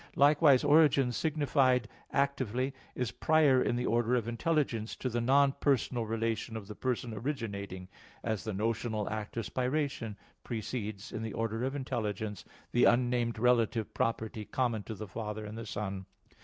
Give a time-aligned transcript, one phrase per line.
[0.15, 6.07] Likewise, origin signified actively is prior in the order of intelligence to the non personal
[6.07, 7.87] relation of the person originating;
[8.23, 13.93] as the notional act of spiration precedes, in the order of intelligence, the unnamed relative
[13.93, 16.07] property common to the Father and the Son.